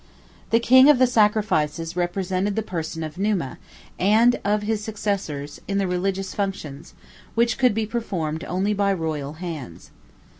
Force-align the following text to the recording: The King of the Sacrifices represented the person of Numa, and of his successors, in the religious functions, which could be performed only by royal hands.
The 0.49 0.59
King 0.59 0.89
of 0.89 0.97
the 0.97 1.05
Sacrifices 1.05 1.95
represented 1.95 2.55
the 2.55 2.63
person 2.63 3.03
of 3.03 3.19
Numa, 3.19 3.59
and 3.99 4.39
of 4.43 4.63
his 4.63 4.83
successors, 4.83 5.61
in 5.67 5.77
the 5.77 5.85
religious 5.87 6.33
functions, 6.33 6.95
which 7.35 7.59
could 7.59 7.75
be 7.75 7.85
performed 7.85 8.43
only 8.45 8.73
by 8.73 8.93
royal 8.93 9.33
hands. 9.33 9.91